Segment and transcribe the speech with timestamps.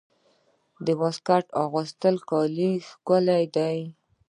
[0.85, 3.69] د واسکټ اغوستل د کالیو ښکلا ده.